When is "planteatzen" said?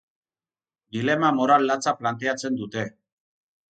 2.03-2.63